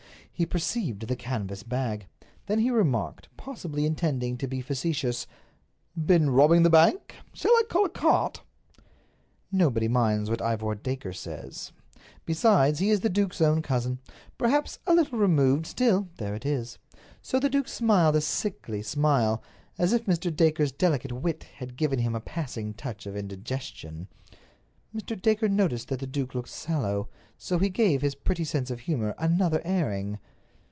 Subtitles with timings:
[0.33, 2.07] He perceived the canvas bag.
[2.47, 5.27] Then he remarked, possibly intending to be facetious:
[5.95, 7.13] "Been robbing the bank?
[7.31, 8.41] Shall I call a cart?"
[9.51, 11.71] Nobody minds what Ivor Dacre says.
[12.25, 13.99] Besides, he is the duke's own cousin.
[14.39, 16.79] Perhaps a little removed; still, there it is.
[17.21, 19.43] So the duke smiled a sickly smile,
[19.77, 20.35] as if Mr.
[20.35, 24.07] Dacre's delicate wit had given him a passing touch of indigestion.
[24.93, 25.21] Mr.
[25.21, 27.07] Dacre noticed that the duke looked sallow,
[27.37, 30.17] so he gave his pretty sense of humor another airing.